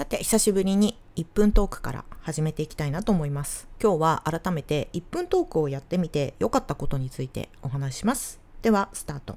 [0.00, 3.68] さて久しぶりに1分トークから始めていきたいなと思います。
[3.82, 8.40] 今日は改めて1分トークをやってみて良かったことについてお話しします。
[8.62, 9.36] ではスタート。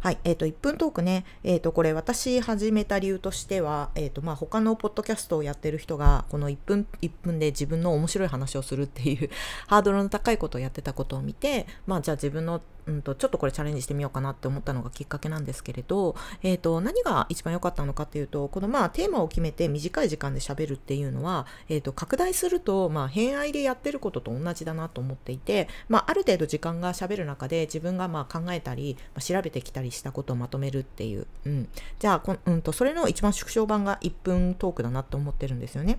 [0.00, 9.28] はい、えっ、ー、と、1分トークね、えっ、ー、と、これ私始めた理由としては、えっ、ー、と、まあ、他のポッドキャストをやってる人が、この1分、1分で自分の面白い話をするっていう
[9.66, 31.68] ハードルの高いことをやってたことを見て、まあ、じゃあ自分のうんと、ちょっとこれチャレンジしてみようかなって思ったのがきっかけなんですけれど、えーと、何が一番良かったのかっていうとこのまあテーマを決めて短い時間で喋るっていうのは、えーと、拡大すると、まあ、偏愛でやってることと同じだなと思っていて、まあ、ある程度時間が喋る中で自分がまあ考えたり、まあ、調べてきたりしたことをまとめるっていう、うん、
[31.98, 35.98] じゃあこ、うんと、それの一番縮小版が1分トークだなと思ってるんですよね。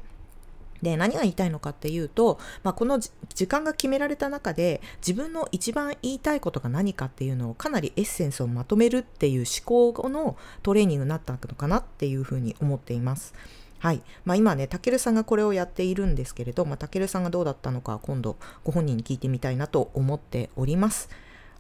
[0.81, 13.34] で何が言いたいのかっていうと、まあ、この時間が決められた中で自分の一番言いたいことが何かっていうのをかなりエッセンスをまとめるっていう思考のトレーニングになったのかなっていうふうに思っています。
[13.80, 21.09] はいまあ、今ね、たけるさんがこれをやっているんですけれど、ま、たけるさんがどうだったのか今度ご本人に聞いてみたいなと思っております。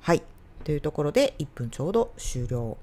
[0.01, 0.21] はい。
[0.61, 2.77] というところで1分ちょうど終了。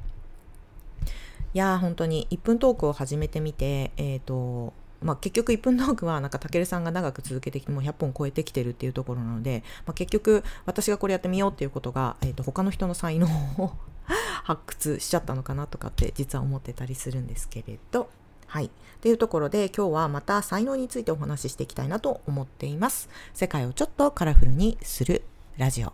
[1.54, 13.26] いやー本当に1分トークを始めてみて、えっ、ー、と、まあ、結局1分トークはなんかたけるさんが長く続けてきてもう100本超えてきてるっていうところなので、まあ、結局私がこれやってみようっていうことが、えー、と他の人の才能
[13.58, 13.72] を
[14.44, 18.10] 発掘しちゃったのかなとかって実は思ってたりするんですけれど
[18.48, 18.70] はい。
[19.02, 23.08] というところで今日はまた才能についてお話ししていきたいなと思っています。
[23.34, 25.22] 世界をちょっとカラフルにする
[25.58, 25.92] ラジオ。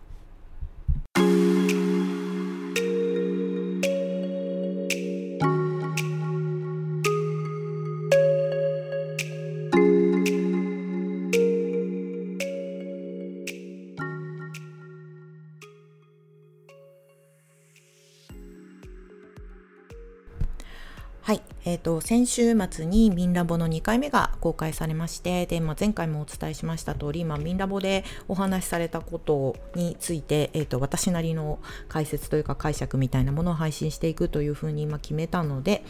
[21.65, 31.59] はい、えーと、先週末にミンラボの2回目が公開されましてで、まあ、前回もお伝えしました通り、まあ、ミンラボでお話しされたことについて、えーと、私なりの
[31.89, 35.83] 解説というか解釈みたいなものを配信していくというふうに今決めたので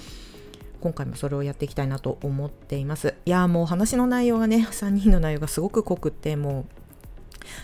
[0.81, 3.15] 今回もそれをやっていきたいなと思っています。
[3.25, 6.65] いやもう話の内容がね 3人の内容がすごく濃くってもう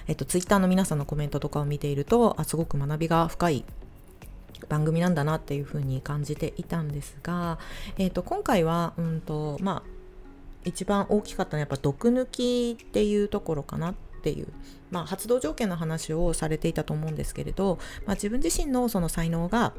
[0.09, 3.65] えっと、ツイッターの皆さんのコメントとかを見ているとあすごく学びが深い
[4.69, 7.59] 番組なんだなっていうふうに感じていたんですが、
[7.99, 9.91] えー、と今回は、うんとまあ、
[10.65, 14.49] 一番大きかったのはやっぱ毒抜きっていうところかなっていう、
[14.91, 19.73] まあ、発動条件の話をされていたと思うんですけれど、まあ、自分自身のその才能が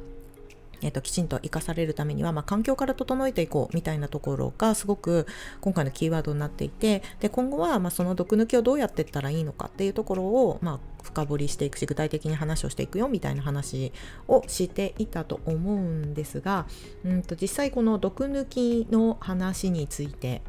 [0.81, 5.27] えーと、きちんと生かされるためには、まあ、環境から整えていこうみたいなところがすごく
[5.61, 13.91] 今回のキーワードになっていてで今後はまあその毒抜きをどうやっていったらいいのかっていうところを、まあ、深掘りしていくし具体的に話をしていくよみたいな話
[14.27, 16.65] をしていたと思うんですが
[17.05, 20.41] うんと実際この毒抜きの話について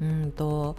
[0.00, 0.76] うんと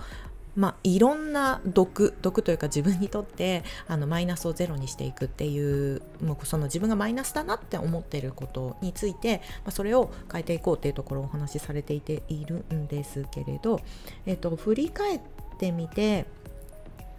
[0.56, 13.80] まあ、いろんな毒毒というか自分にとってあのマイナスをゼロにしていくっていうもうその自分がマイナスだなって思ってることについて、まあ、それを変えていこうっていうところをお話しされていているんですけれど、
[14.26, 15.20] えっと、振り返っ
[15.58, 16.26] てみて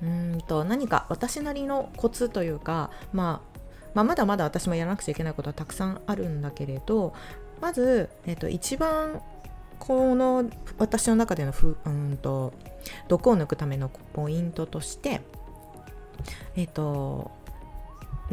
[0.02, 3.58] うんと何か私なりのコツというか、まあ、
[3.94, 7.14] まあまだまだ私もやらなくちゃいけないことはたくさんあるんだけれど
[7.60, 9.22] まず、えっと、一番
[9.78, 10.48] この
[10.78, 12.52] 私の中でのふうんと
[13.08, 15.20] 毒を抜くためのポイントとして
[16.56, 17.30] えっ、と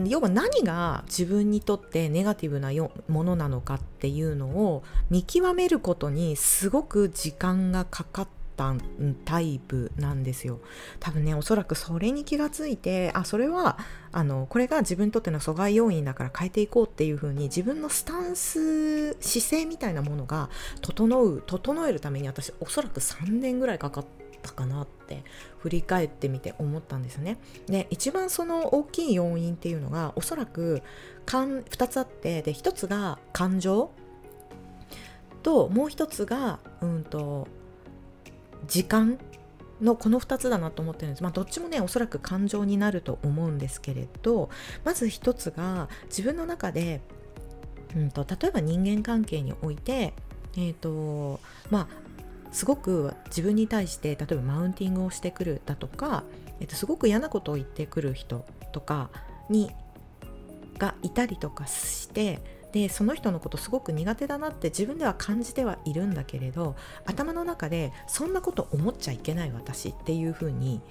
[0.06, 8.28] 要は何が自分にとってネガティブなよものなのかっていうのを見極めることにすごく時間がかかっ
[8.62, 8.76] た
[9.26, 10.60] タイプなんですよ
[11.00, 13.80] 多分ねおそらくそれに気がついてあそれは
[14.12, 20.50] あのこれが自分にとっての阻害要因だから変えていこうっていう風に自分のスタンス姿勢みたいなものが
[20.82, 24.06] 整う整えるために私おそらく3年ぐらいかかっ
[24.44, 25.24] たかなって
[25.60, 27.38] 振り返ってみて思ったんですね。
[27.68, 30.84] で一番その大きい要因っていうのがおそらく
[31.26, 33.92] 2つあってで1つが感情
[35.44, 37.48] ともう1つがうんと
[38.68, 39.20] 時間
[39.82, 41.24] のこの2つだなと思ってるんです。
[41.24, 44.50] まあどっちもねおそらく感情になると思うんですけれど
[44.84, 47.02] まず1つが自分の中で、
[47.96, 50.14] うんと、例えば人間関係において
[50.58, 51.88] えーとまあ、
[52.52, 56.24] すごく自分に対して例えばマウンティングをしてくるだとか、
[56.60, 59.10] えっと、すごく嫌なことを言ってくる人とか
[59.50, 59.72] に
[60.78, 62.40] がいたりとかして
[62.72, 66.76] でその人のことすごく苦手だなって自分では感じてはいるんだけれど
[67.06, 70.82] 頭の中でそんなこと思っちゃいけない私っていうふうに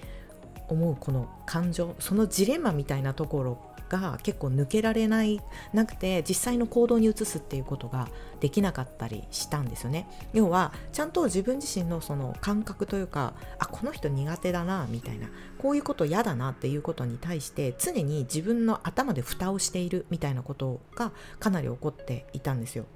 [0.69, 5.41] 思うこの感情そのジレンマみたいなところが結構抜けられない
[5.73, 8.09] なくて実際の行動に移すっていうことが
[8.41, 10.07] できなかったりしたんですよね。
[10.33, 15.29] 要はちゃんと自分自身のその感覚というかあこの人苦手だなみたいな
[15.59, 22.87] こういうこと嫌だなっていうことに対して常に自分の頭で蓋をしているみたいなことがかなり起こっていたんですよ。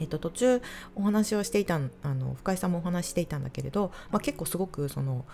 [0.00, 0.62] えっと、途中
[0.94, 5.24] お話をしていたあの深井さんもお話していたんだけれど、まあ、結構すごくその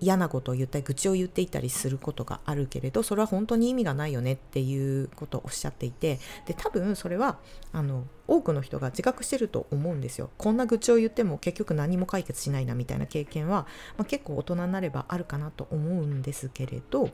[0.00, 7.38] 嫌なことを言ったり愚痴を言っていたりすることがあるけれどそれは本当に意味がないよねっていうことをおっしゃっていてで多分それは
[7.72, 10.30] あの多くの人が自覚してると思うんですよ。
[10.38, 13.66] こんな愚痴を言っても結局何も解決しないなみたいな経験は、
[13.96, 17.10] まあ、結構大人になればあるかなと思うんですけれど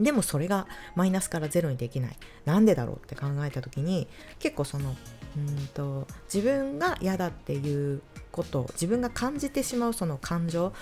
[0.00, 2.16] でもそれがマイナスからゼロにできない。
[2.44, 4.08] なんでだろうって考えた時に
[4.38, 4.94] 結構その
[5.36, 8.02] うんと自分が嫌だっていう
[8.36, 10.74] こと自分が感じてしまうその感情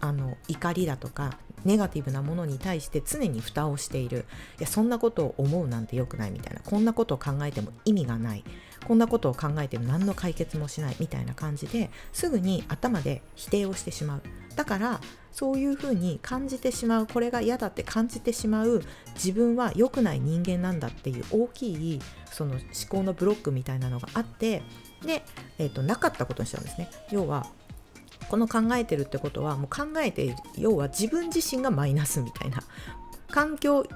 [0.00, 4.24] あの怒りだとかネガティブなものに対して常に蓋をしている。
[4.58, 6.60] いやそんなことを思うなんて良くないみたいな。
[6.60, 8.44] こんなことを考えても意味がない。
[8.86, 10.96] こんなことを考えても何の解決もしない。
[10.98, 14.22] みたいな感じですぐに頭で否定をしてしまう。
[14.56, 15.00] だから
[15.30, 17.06] そういうふうに感じてしまう。
[17.06, 18.82] これが嫌だって感じてしまう。
[19.14, 22.00] 自分は良くない人間なんだっていう大きい
[22.32, 24.62] その思考のブロックみたいなのがあって
[25.04, 25.22] で、
[25.58, 26.90] えーと、なかったことにしたんですね。
[27.10, 27.46] 要は
[28.28, 32.62] この考えてるってことはもう考えて要は自分自身がマイナスみたいな。
[33.30, 33.86] 環境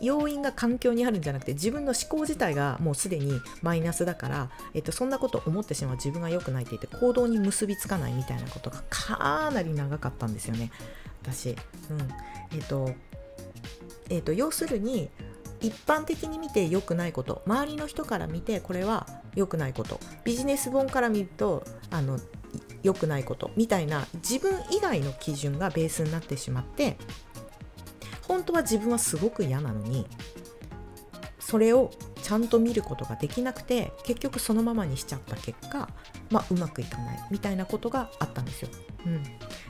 [0.00, 5.96] 要因が環境にあるんじゃなくて自分の思考自体がもうすでにマイナスだから、えっと、そんなこと思ってしまう。
[5.96, 10.70] 自分が良くないって言って行動に結びつかないみたいなことがかなり長かったんですよね。
[11.22, 11.50] 私。
[11.50, 11.56] うん。
[12.52, 12.90] えっと
[14.08, 15.08] えっと、要するに
[15.60, 17.42] 一般的に見て良くないこと。
[17.46, 20.00] 周りの人から見てこれは良くないこと。
[20.24, 22.18] ビジネス本から見るとあの
[22.82, 23.50] 良くないこと。
[23.56, 26.96] みたいな自分以外の基準がベースになってしまって
[28.28, 30.06] 本当は自分はすごく嫌なのに
[31.46, 31.92] それを
[32.24, 35.88] ちゃんと見ることができなくて結局そのままにしちゃった結果、
[36.28, 38.68] まあ、うまくいかないみたいなことがあったんですよ。
[39.06, 39.22] うん、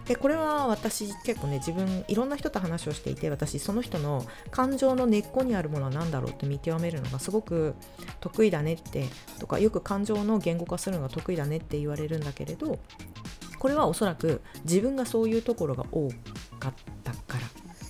[0.07, 7.75] でこれは私結構ね自分いろんな人と話をしていて私その人の感情の根っこにあるものは何だろうって見極めるのがすごく
[8.21, 9.05] 得意だねって
[9.39, 12.79] とかよく感情の言語化するのが得意だねって言われるんだけれど
[13.59, 16.09] これはおそらく自分がそういうところが多
[16.59, 16.75] かっ
[17.05, 17.13] た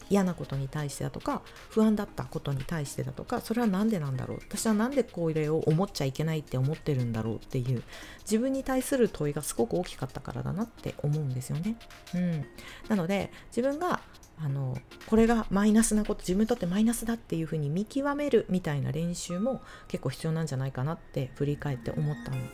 [0.09, 4.39] 嫌なことに対してだとか不安だったことに対してだとかそれは何でなんだろう？
[4.49, 7.83] 私は何でこれを思っちゃいけないって思ってるんだろうっていう
[8.23, 11.77] 自分に対する問いがすごく大きかったからだなって思うんですよね。
[12.15, 12.47] うん、
[12.89, 14.01] なので自分が
[14.39, 14.77] あの
[15.07, 22.51] これがマイナスなこと自分にとってマイナスだっていうふうに見極めるみたいな練習も結構必要なんじゃないかなって振り返って思ったん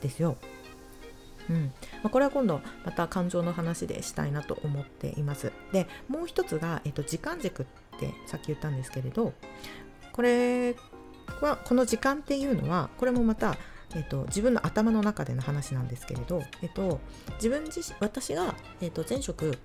[0.00, 0.36] ですよ。
[1.50, 5.52] うんまあ、これは今度また感情の話でしたいなと思っています。
[5.72, 7.66] でもう一つが、えっと、時間軸っ
[7.98, 9.32] てさっき言ったんですけれど
[10.12, 10.74] これ
[11.40, 13.56] はこの時間っていうのはこれもまた、
[13.94, 17.00] えっと、自分の頭の中での話なんですけれど、えっと、
[17.34, 19.58] 自分自身私が、えっと、前職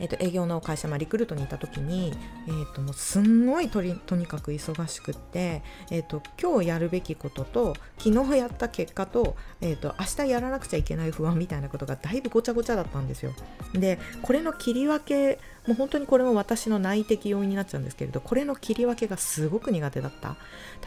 [0.00, 2.12] えーと、営業の会社、まあ、リクルートにいた時に、
[2.46, 13.32] えーと、もうすんごいとりとにかく忙しくって、えーと、今日やるべきことと昨日やった結果と,、えー、と明日やらなくちゃいけない不安みたいなことがだいぶごちゃごちゃだったんですよ。
[13.72, 20.36] でこれの切り分けもう本当にこれも私の内的要因になっちゃうんですけれどこれの切り分けがすごく苦手だった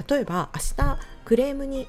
[0.07, 1.87] 例えば明日クレームに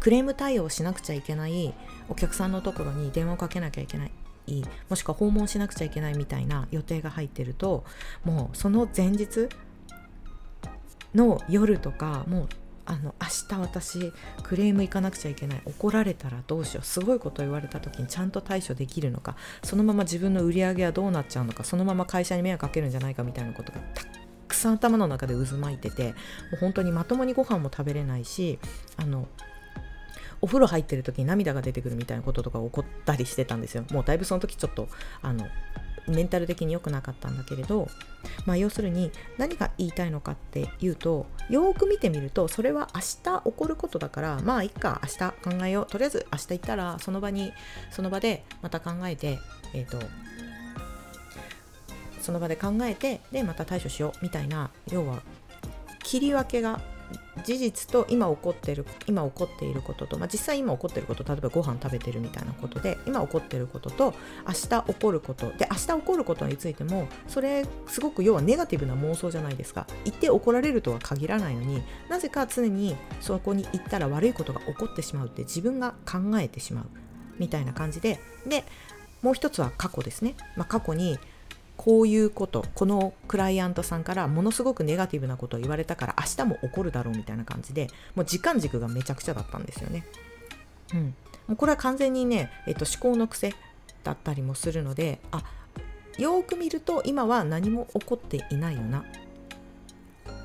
[0.00, 1.74] クレーム対応しなくちゃいけない
[2.08, 4.10] お客さんのところに電話をかけなきゃいけない
[4.46, 7.84] いもしくは訪問しなくちゃいけないみたいな予定が入ってると
[8.24, 9.48] もうその前日
[11.14, 12.48] の夜とかもう
[12.84, 24.04] あの明日私クレーム行かなくちゃいけない怒られたらどうしようすごいこと言われた時にちゃんと対処できるのかそのまま自分の売り上げはどうなっちゃうのかそのまま会社に迷惑かけるんじゃないかみたいなことがた
[24.48, 26.12] くさん頭の中で渦巻いてても
[26.54, 28.58] う本当にまともにご飯も食べれないし
[28.96, 29.28] あの
[30.42, 33.84] お風呂入ってる時に涙が出てくるみたいなこととか起こったりしてたんですよ。
[33.90, 34.88] もうだいぶその時ちょっと
[35.22, 35.46] あの
[36.08, 37.88] メンタル的に良くなかったんだけれど、
[38.44, 45.86] まあ、要するに何が言いたいのかっていうとよーく見てみるとそれは明日起こることだからまあいっか明日考えよう。
[45.86, 47.52] とりあえず明日行ったらその場に
[47.92, 49.38] その場でまた考えて
[49.72, 50.04] えっ、ー、と
[52.20, 54.18] その場で考えてでまた対処しよう。
[54.22, 55.22] みたいな要は
[56.02, 56.80] 切り分けが
[57.42, 64.14] 事実と今起こってる今起こっていることと、まあ、実際今起こっていること例えばご飯食べてるみたいなことで今起こっていることと
[64.46, 69.86] 明日起こることで明日起こることについてもそれすごく要はネガティブな妄想じゃないですか。
[70.04, 76.86] 言って怒られるとは限らないのになぜか常にそこに行ったら悪いことが起こってしまうって自分が考えてしまう
[77.38, 78.64] みたいな感じでで
[79.22, 81.18] もう一つは過去ですね、まあ、過去に
[81.76, 90.04] こういうことこのクライアントさんからものすごくネガティブなことを言われたから明日も起こるだろうみたいな感じでもう時間軸がめちゃくちゃだったんですよね。
[90.94, 91.04] うん、
[91.48, 93.54] もうこれは完全にね、えっと、思考の癖
[94.04, 95.42] だったりもするのであ
[96.18, 99.04] よく見ると今は何も起こっていないよな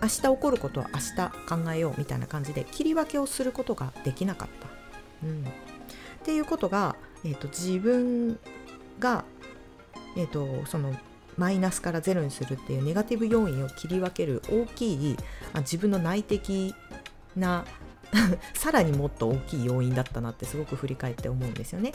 [0.01, 4.67] 明日起こることは明日考えようみたいな感じで切り分けをすることができなかった。
[5.27, 5.43] うん、っ
[6.23, 8.39] ていうことが、えーと、自分
[8.99, 9.25] が、
[10.15, 10.93] えーと、その
[11.37, 15.17] マイナスからゼロにするっていうネガティブ要因を切り分ける大きい
[15.59, 16.73] 自分の内的
[17.35, 17.65] な
[18.53, 21.91] さらにもっと大きい要因だったなってすごく振り返って思うんですよね。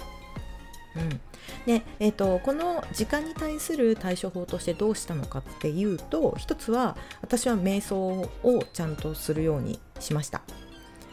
[0.94, 1.20] うん。
[1.66, 10.42] でえーと、この時間に対する対処法としてどうしたのかっていうと一つは私は瞑想をちゃんとするようにしました。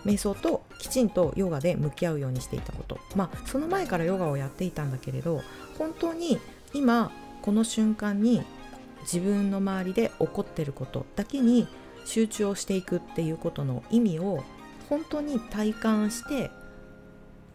[0.05, 2.99] 瞑想ときちんとヨガで向き合うようにしていたこと。
[3.15, 5.41] まあその前からヨガをやっていたんだけれど
[5.77, 6.39] 本当に
[6.73, 8.43] 今この瞬間に
[9.01, 11.67] 自分の周りで起こってることだけに
[12.05, 14.43] 集中をしていくっていうことの意味を
[14.89, 16.51] 本当に体感して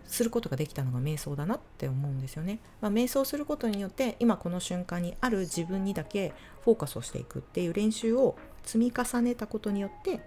[0.07, 2.61] することができたのが瞑想だなって思うんですよね。
[2.81, 10.21] まあ、瞑想することによって今この瞬間にある自分にだけフォーカスをしていくっていう練習を積み重ねたことによって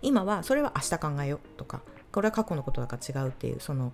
[0.00, 3.92] 今はそれは明日考えようとかこれは過去のことだから違うっていうその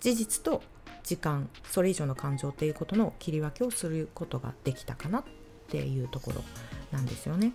[0.00, 0.62] 事実と
[1.02, 5.24] 時間それ以上の感情っていうことの切り分けをすることができたかなっ
[5.68, 6.42] ていうところ
[6.92, 7.52] なんですよね。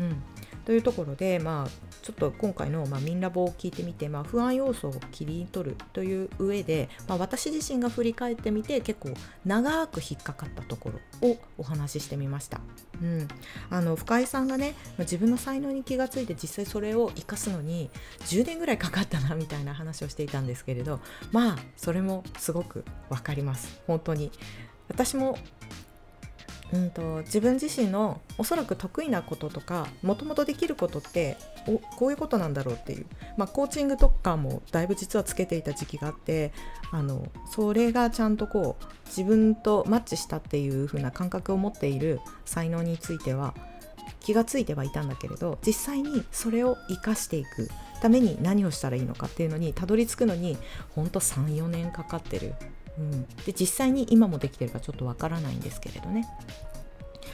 [0.00, 0.22] うん、
[0.64, 9.10] というところで、まあ、ちょっと今回の、まあ、ミンラボを聞いてみて、まあ、不安要素を切り取るという上で、まあ、私自身が振り返ってみて結構
[9.44, 12.60] 長く引っかかったところをお話ししてみました。
[13.02, 13.28] うん、
[13.70, 17.90] あの深井さんがね自分の才能に気がついて実際それを生かすのに
[18.26, 21.00] 10年ぐらいかかったなみたいな話をしていたんですけれど
[21.32, 23.80] まあそれもすごく分かります。
[23.86, 24.30] 本当に。
[24.88, 25.38] 私も
[26.72, 31.36] うんと、自分自身のおそらく得意なこととかもともとできることって
[31.66, 36.52] おこういうことなんだろうっていう、まあ、コーチングとかもだいぶ実はつけていた時期があって
[36.92, 43.54] あのそれがちゃんとこう自分とマッチしたっていう風な感覚を持っている才能については
[44.20, 50.56] 気がついてはいたんだけれど実際にそれを生かしていくために何をしたらいいのかっていうのにたどり着くのに
[50.94, 52.54] ほんと34年かかってる。
[52.98, 56.28] うん、で実際に今もできてるかちょっとわからないんですけれどね、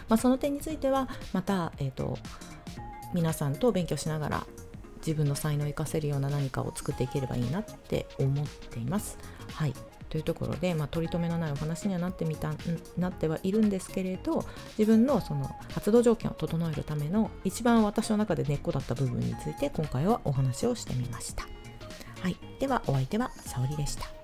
[0.09, 2.19] まあ、その点についてはまた、えーと、
[3.15, 4.47] 皆さんと勉強しながら
[4.99, 9.19] 自分の才能を生かせるような何かを作っていければいいなって思っています。
[9.53, 9.75] はい
[10.09, 12.53] というところで、まあ、取り留めのないお話にはなってみた
[12.97, 14.45] なってはいるんですけれど
[14.79, 21.47] 自分のその活動条件を整えるための一番私の中で根っこだった部分について今回はお話をしてみました。
[22.21, 24.16] はい、ではお相手は沙織でした。